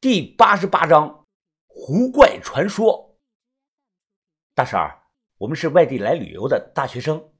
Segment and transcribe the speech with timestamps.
[0.00, 1.26] 第八十八章
[1.66, 3.18] 湖怪传说。
[4.54, 5.02] 大婶儿，
[5.38, 7.32] 我们是外地来旅游的大学生，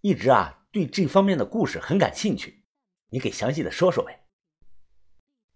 [0.00, 2.64] 一直啊对这方面的故事很感兴趣，
[3.10, 4.24] 你给详细的说说呗。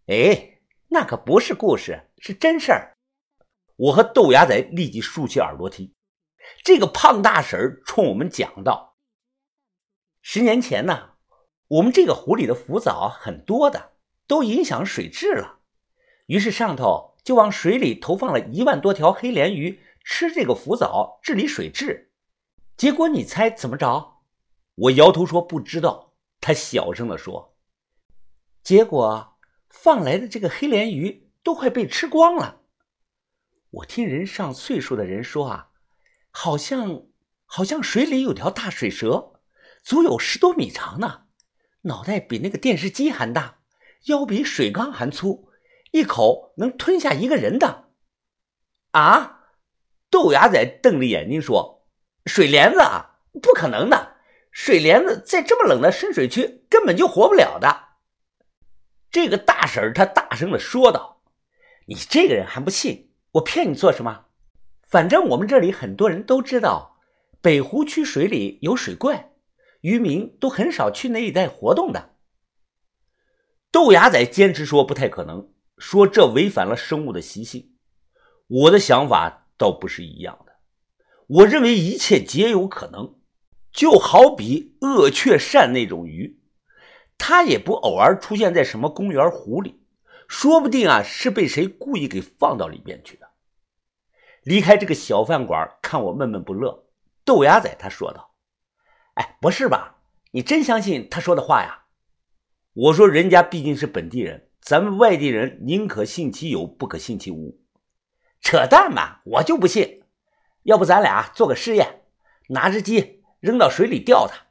[0.09, 2.99] 哎，那可不是故事，是真事儿。
[3.77, 5.95] 我和豆芽仔立即竖起耳朵听。
[6.63, 8.99] 这个胖大婶冲我们讲道
[10.21, 11.13] ：“十年前呢，
[11.69, 13.93] 我们这个湖里的浮藻很多的，
[14.27, 15.61] 都影响水质了。”
[16.33, 22.11] 于是上头就往水里投放了一万多条黑鲢鱼，吃这个浮藻治理水质。
[22.75, 24.23] 结果你猜怎么着？
[24.75, 26.15] 我摇头说不知道。
[26.41, 27.59] 他小声的说
[28.65, 29.37] ：“结果
[29.69, 32.63] 放来的这个黑鲢鱼都快被吃光了。
[33.71, 35.73] 我听人上岁数的人说啊，
[36.31, 37.03] 好像
[37.45, 39.35] 好像水里有条大水蛇，
[39.83, 41.25] 足有十多米长呢，
[41.83, 43.59] 脑袋比那个电视机还大，
[44.07, 45.49] 腰比水缸还粗。”
[45.93, 47.91] 一口能吞下一个人的，
[48.91, 49.39] 啊！
[50.11, 51.87] 豆芽仔瞪着眼睛说
[52.27, 54.17] ：“水莲子啊，不可能的！
[54.51, 57.89] 水莲子在这么冷的深水区根本就活不了的。”
[59.11, 61.23] 这个大婶她大声的说道
[61.89, 63.13] ：“你这个人还不信？
[63.33, 64.27] 我骗你做什么？
[64.83, 66.99] 反正我们这里很多人都知道，
[67.43, 69.33] 北湖区水里有水怪，
[69.83, 72.15] 渔民都很少去那一带活动的。”
[73.71, 75.52] 豆芽仔坚持说：“不太可能。”
[75.83, 77.73] 说这违反了生物的习性，
[78.47, 80.53] 我的想法倒不是一样的。
[81.27, 83.17] 我认为一切皆有可能，
[83.73, 86.41] 就好比鳄雀鳝那种鱼，
[87.19, 89.83] 它也不偶尔出现在什么公园湖里，
[90.29, 93.31] 说不定啊是被谁故意给放到里边去的。
[94.45, 96.87] 离开这个小饭馆，看我闷闷不乐，
[97.25, 98.37] 豆芽仔他说道
[99.15, 99.97] ：“哎，不是吧？
[100.31, 101.87] 你真相信他说的话呀？”
[102.73, 107.61] 我说：“人家毕竟是本地人。”咱们外地人宁可信其有，不可信其无。
[108.41, 109.21] 扯淡嘛！
[109.25, 110.05] 我就不信。
[110.63, 112.03] 要不咱俩做个试验，
[112.51, 114.47] 拿只鸡扔到水里钓它，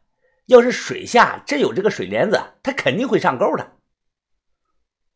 [0.48, 3.78] 要是水下真有这个水帘子，它肯定会上钩的。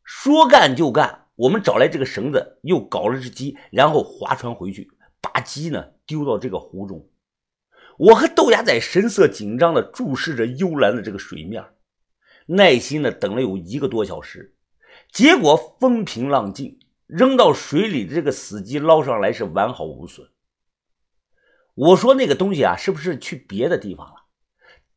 [0.05, 4.89] 说干就干，我们找来这个绳子，又搞了只鸡，然后划船回去，
[5.19, 7.09] 把鸡呢丢到这个湖中。
[7.97, 11.61] 我和豆芽仔神色紧张地注视着幽蓝的这个水面，
[12.45, 14.54] 耐心地等了有一个多小时。
[15.11, 20.29] 结果风平浪静，扔到水里的这个死鸡捞上来是完好无损。
[21.73, 24.25] 我说那个东西啊，是不是去别的地方了？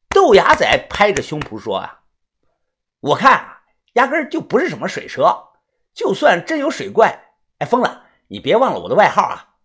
[0.09, 2.01] 豆芽仔拍着胸脯说啊，
[3.01, 3.63] 我看啊，
[3.95, 5.45] 压根就不是什么水蛇。
[5.95, 7.91] 就算真有水怪，哎，疯子，
[8.29, 9.57] 你别忘了我的外号啊！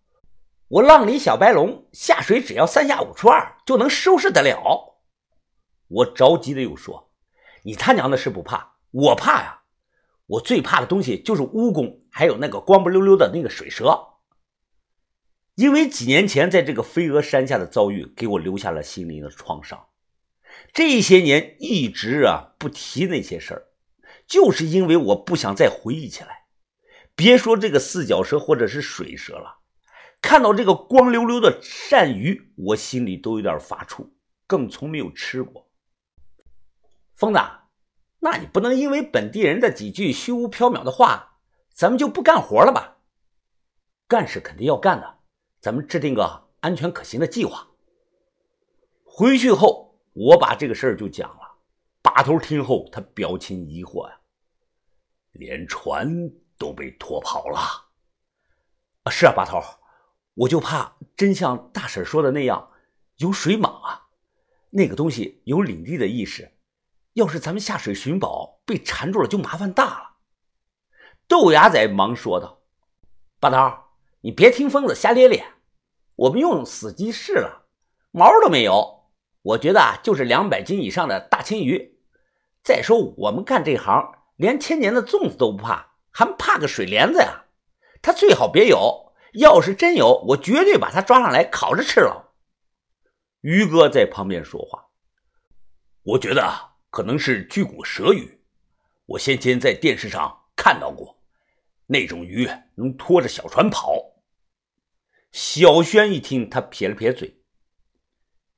[0.66, 4.98] 我浪里小白龙，下水只要三下五除二就能收拾得了。
[5.86, 7.12] 我着急的又说，
[7.62, 9.60] 你他娘的是不怕，我怕呀！
[10.26, 14.08] 我最怕的东西就是蜈蚣，还有那个光不溜溜的那个水蛇。
[15.54, 19.86] 因为几年前在这个飞蛾山下的遭遇，给我留下了心灵的创伤。
[20.72, 23.66] 这些年一直啊不提那些事儿，
[24.26, 26.46] 就是因为我不想再回忆起来。
[27.14, 29.58] 别说这个四脚蛇或者是水蛇了，
[30.20, 34.08] 看到这个光溜溜的鳝鱼，我心里都有点发怵。
[34.46, 35.70] 更从没有吃过。
[37.14, 37.38] 疯子。
[38.24, 41.40] 那你不能因为本地人的几句虚无缥缈的话，
[41.74, 42.96] 咱们就不干活了吧？
[44.08, 45.18] 干是肯定要干的，
[45.60, 47.68] 咱们制定个安全可行的计划。
[49.04, 51.58] 回去后，我把这个事儿就讲了。
[52.00, 54.18] 把头听后，他表情疑惑呀，
[55.32, 57.58] 连船都被拖跑了。
[59.02, 59.60] 啊，是啊，把头，
[60.32, 62.70] 我就怕真像大婶说的那样，
[63.16, 64.08] 有水蟒啊，
[64.70, 66.50] 那个东西有领地的意识。
[67.14, 70.10] 要是咱们下水寻宝被缠住了，就麻烦大了。
[71.26, 72.60] 豆芽仔忙说道
[73.40, 73.56] ：“把头，
[74.20, 75.46] 你别听疯子瞎咧咧。
[76.16, 77.66] 我们用死鸡试了，
[78.10, 79.10] 毛都没有。
[79.42, 81.98] 我觉得啊，就是两百斤以上的大青鱼。
[82.62, 87.44] 再说我们干这行，连千年的粽子都不怕，还怕个水帘子呀？
[88.02, 89.12] 他最好别有。
[89.34, 92.34] 要是真有，我绝对把他抓上来烤着吃了。”
[93.42, 94.88] 于哥在旁边说话
[96.02, 98.38] ：“我觉得。”可能是巨骨舌鱼，
[99.04, 101.20] 我先前在电视上看到过，
[101.86, 104.22] 那种鱼能拖着小船跑。
[105.32, 107.40] 小轩一听，他撇了撇嘴：“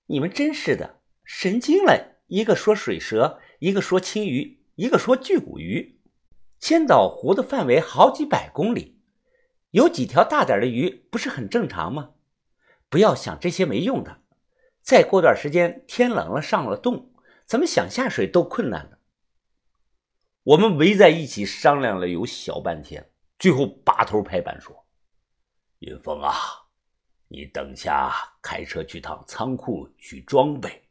[0.08, 2.18] 你们真是的，神经了！
[2.26, 5.98] 一个说水蛇，一个说青鱼，一个说巨骨鱼。
[6.60, 9.00] 千岛湖的范围好几百公里，
[9.70, 12.10] 有几条大点的鱼，不是很正常吗？
[12.90, 14.18] 不要想这些没用的。
[14.82, 17.12] 再过段时间，天冷了，上了冻。”
[17.46, 18.98] 咱们想下水都困难了。
[20.42, 23.08] 我们围在一起商量了有小半天，
[23.38, 24.86] 最后把头拍板说
[25.78, 26.34] ：“云峰啊，
[27.28, 28.12] 你等下
[28.42, 30.82] 开车去趟仓库取装备。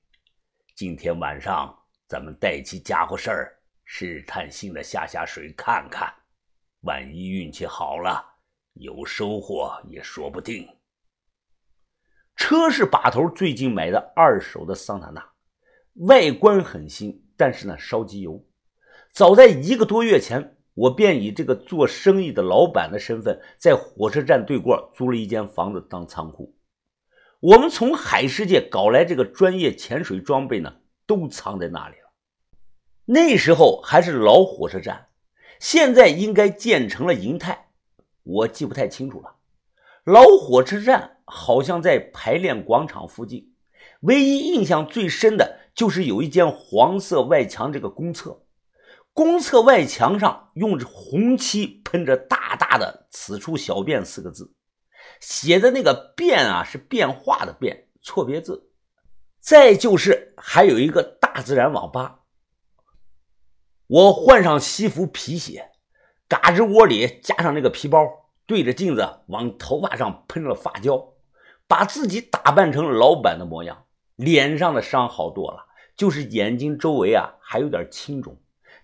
[0.75, 6.13] 今天晚上咱们带起家伙事儿，试探性的下下水看看，
[6.81, 8.23] 万一运气好了，
[8.75, 10.65] 有收获也说不定。”
[12.37, 15.34] 车是把头最近买的二手的桑塔纳，
[15.95, 18.45] 外观很新，但是呢烧机油。
[19.13, 26.53] 早在一个多月前，我便以这个做生意的老板的身份，在火车站对过租了一间房子当仓库。
[27.39, 30.73] 我们从海世界搞来这个专业潜水装备呢，
[31.05, 32.11] 都藏在那里了。
[33.05, 35.07] 那时候还是老火车站，
[35.59, 37.67] 现在应该建成了银泰，
[38.23, 39.35] 我记不太清楚了。
[40.03, 43.53] 老火车站好像在排练广场附近，
[44.01, 48.41] 唯一印象最深的就是有一间黄色外墙这个公厕。
[49.13, 54.53] 公厕外墙上用着红漆喷着大大的“此处小便”四个字，
[55.21, 58.71] 写的那个“便”啊是变化的“变”，错别字。
[59.39, 62.21] 再就是还有一个大自然网吧。
[63.87, 65.69] 我换上西服皮鞋，
[66.27, 68.03] 嘎吱窝里加上那个皮包，
[68.45, 71.13] 对着镜子往头发上喷了发胶，
[71.67, 73.84] 把自己打扮成老板的模样。
[74.15, 75.65] 脸上的伤好多了，
[75.95, 78.37] 就是眼睛周围啊还有点青肿。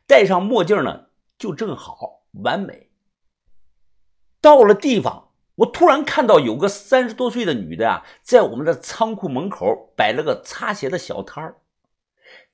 [0.06, 1.08] 戴上墨镜呢，
[1.38, 2.90] 就正好完美。
[4.42, 11.62] 到了地方，我突然看到有个三十多岁的女的啊，在我们的仓库门口摆了个擦鞋的小摊儿。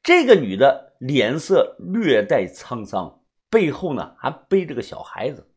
[0.03, 5.49] 这个女的脸色略带沧桑，背后呢还背着个小孩子。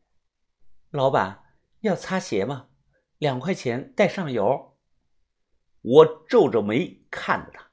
[0.89, 1.43] 老板
[1.81, 2.67] 要擦鞋吗？
[3.17, 4.70] 两块钱带上油。
[5.81, 7.71] 我皱着眉看着他，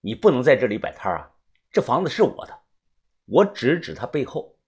[0.00, 1.30] 你不能在这里摆摊啊，
[1.70, 2.62] 这房子是我的。
[3.26, 4.58] 我指指他背后，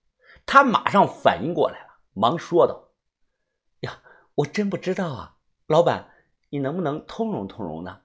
[0.46, 2.93] 他马上反应过来了，忙说道
[3.81, 4.00] ：“呀，
[4.37, 6.10] 我真不知道啊，老板，
[6.50, 8.02] 你能不能通融通融呢？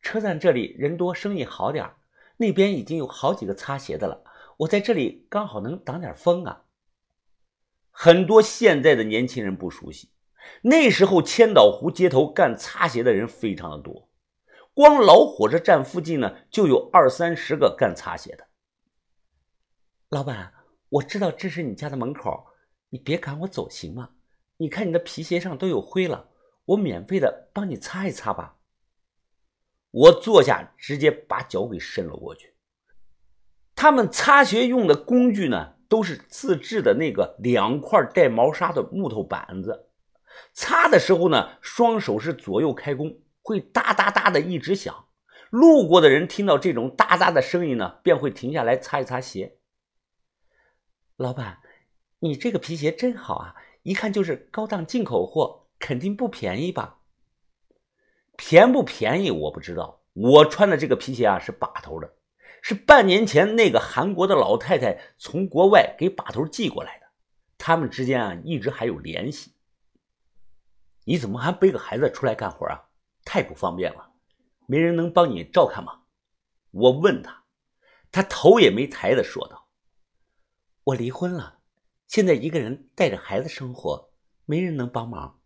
[0.00, 1.94] 车站这里人多，生意好点
[2.36, 4.22] 那边已经有好几个擦鞋的了，
[4.58, 6.66] 我在这里刚好能挡点风啊。”
[7.90, 10.12] 很多现在的年轻人不熟悉，
[10.62, 14.08] 那时候千岛湖街头干擦鞋的人非常的多，
[14.74, 18.46] 光老火车站附近呢就有二三十个干擦鞋的。
[20.10, 20.52] 老板，
[20.88, 22.46] 我知道这是你家的门口，
[22.88, 24.10] 你别赶我走行吗？
[24.56, 26.30] 你看你的皮鞋上都有灰了，
[26.64, 28.56] 我免费的帮你擦一擦吧。
[29.90, 32.54] 我坐下，直接把脚给伸了过去。
[33.74, 39.87] 他们擦鞋用的工具呢，都是自制的那个两块带毛砂的木头板子。
[40.52, 45.06] 擦的时候呢，双手是左右开弓，会哒哒哒的一直响。
[45.50, 49.56] 路过的人听到这种哒哒的声音呢，便会停下来擦一擦鞋。
[51.16, 51.60] 老板，
[52.20, 53.54] 你这个皮鞋真好啊！
[53.82, 56.98] 一看就是高档进口货，肯定不便宜吧？
[58.36, 60.02] 便不便宜我不知道。
[60.12, 62.14] 我穿的这个皮鞋啊是把头的，
[62.60, 67.06] 是半年前那个韩国的老太太从国外给把头寄过来的。
[67.56, 69.52] 他们之间啊一直还有联系。
[71.08, 72.90] 你怎么还背个孩子出来干活啊？
[73.24, 74.12] 太不方便了，
[74.66, 76.02] 没人能帮你照看吗？
[76.70, 77.44] 我问他，
[78.12, 79.70] 他头也没抬的说道。
[80.84, 81.60] 我离婚了，
[82.08, 84.12] 现在一个人带着孩子生活，
[84.44, 85.40] 没人能帮忙。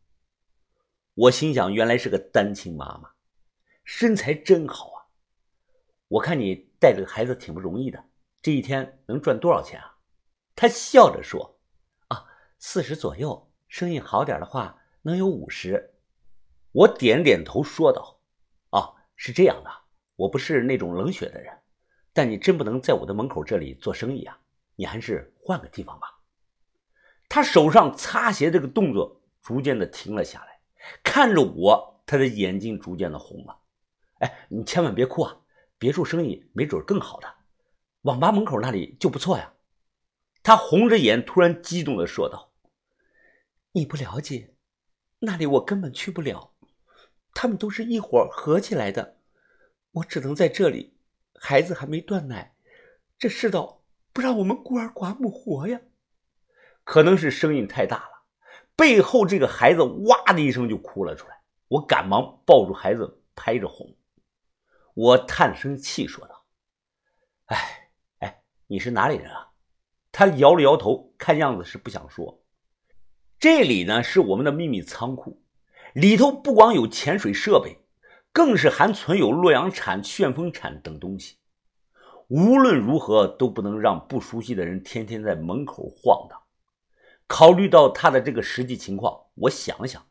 [1.15, 3.13] 我心想，原来是个单亲妈妈，
[3.85, 5.07] 身材真好啊！
[6.09, 8.05] 我看你带着个孩子挺不容易的，
[8.43, 9.97] 这一天能赚多少钱啊？
[10.57, 11.61] 他笑着说
[12.11, 12.27] ：“啊，
[12.59, 15.95] 四十左右，生意好点的话，能有五十。”
[16.73, 18.21] 我点点头说道
[18.71, 19.71] ：“啊，是这样的，
[20.17, 21.53] 我不是那种冷血的人，
[22.13, 24.39] 但你真不能在我的门口这里做生意啊！”
[24.75, 26.19] 你还是换个地方吧。
[27.29, 30.61] 他手上擦鞋这个动作逐渐的停了下来，
[31.03, 33.61] 看着我，他的眼睛逐渐的红了。
[34.21, 35.39] 哎，你千万别哭啊！
[35.79, 37.35] 别处生意没准更好的，
[38.03, 39.53] 网吧门口那里就不错呀。
[40.43, 42.53] 他红着眼，突然激动的说道
[43.73, 44.52] ：“你不了解，
[45.23, 46.53] 那里我根本去不了，
[47.33, 49.19] 他们都是一伙合起来的，
[49.93, 50.99] 我只能在这里。
[51.35, 52.55] 孩子还没断奶，
[53.19, 53.79] 这世道……”
[54.15, 55.81] 不让我们孤儿寡母活呀！
[56.85, 58.25] 可能是声音太大了，
[58.77, 61.41] 背后这个孩子哇的一声就哭了出来。
[61.69, 63.97] 我赶忙抱住孩子，拍着哄。
[64.93, 66.45] 我叹声气说道
[67.49, 69.49] ：“哎哎，你是哪里人啊？”
[70.13, 72.42] 他摇了摇头，看样子是不想说。
[73.43, 75.43] 这里呢是我们的秘密仓库，
[75.95, 77.77] 里头不光有潜水设备，
[78.31, 81.39] 更是还存有洛阳铲、旋风铲等东西。
[82.29, 86.41] 无论如何都不能让不熟悉的人天天在门口晃荡。
[87.27, 90.07] 考虑到他的这个实际情况，我想了想，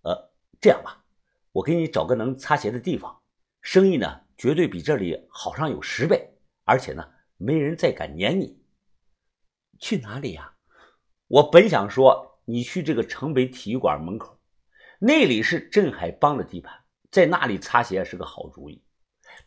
[0.00, 1.04] 呃，这样吧，
[1.52, 3.20] 我给你找个能擦鞋的地方，
[3.60, 6.30] 生意呢绝对比这里好上有十倍，
[6.64, 7.06] 而且呢
[7.36, 8.64] 没人再敢撵你。
[9.78, 10.54] 去哪里呀？
[11.28, 14.38] 我本想说你去这个城北体育馆门口，
[15.00, 16.72] 那里是镇海帮的地盘，
[17.10, 18.80] 在那里擦鞋是个好主意。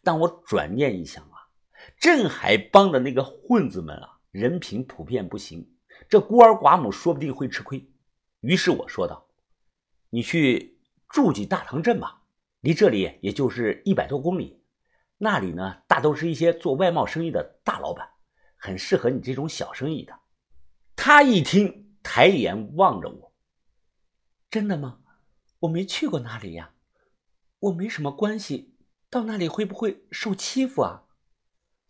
[0.03, 1.47] 但我转念一想啊，
[1.97, 5.65] 镇海帮的那个混子们啊，人品普遍不行，
[6.09, 7.89] 这孤儿寡母说不定会吃亏。
[8.41, 9.25] 于是我说道
[10.11, 12.23] ：“你去驻济大塘镇吧，
[12.59, 14.61] 离这里也就是一百多公里，
[15.17, 18.05] 那里呢大都是一些做外贸生意的大老板，
[18.57, 20.13] 很适合你这种小生意的。”
[21.01, 23.33] 他一听，抬眼望着我
[24.51, 24.99] ：“真的吗？
[25.59, 26.73] 我没去过那里呀，
[27.59, 28.75] 我没什么关系，
[29.09, 31.05] 到那里会不会受欺负啊？”“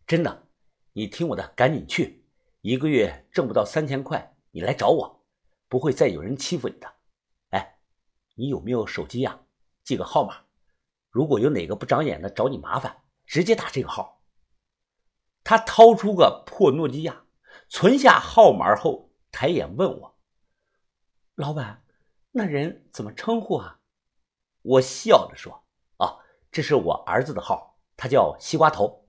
[0.06, 0.48] 真的，
[0.94, 2.24] 你听我的，赶紧去，
[2.62, 5.26] 一个月挣不到三千块，你来找我，
[5.68, 6.94] 不会再有人欺负你的。
[7.50, 7.80] 哎，
[8.36, 9.40] 你有没有手机呀？
[9.84, 10.46] 记个号码，
[11.10, 14.22] 如果有哪个不长眼的找你麻烦，直接打这个号。”
[15.44, 17.26] 他掏出个破诺基亚。
[17.70, 20.18] 存下号码后，抬眼问我
[21.36, 21.84] ：“老板，
[22.32, 23.80] 那人怎么称呼啊？”
[24.62, 25.64] 我笑着说
[25.98, 26.18] ：“啊，
[26.52, 29.06] 这是我儿子的号，他叫西瓜头。”